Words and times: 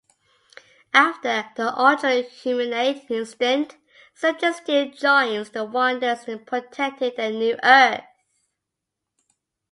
After 0.95 1.45
the 1.55 1.77
Ultra-Humanite 1.77 3.11
incident, 3.11 3.75
Sergeant 4.15 4.55
Steel 4.55 4.89
joins 4.89 5.51
the 5.51 5.63
Wonders 5.63 6.23
in 6.27 6.43
protecting 6.43 7.11
their 7.15 7.29
new 7.31 7.55
Earth. 7.61 8.03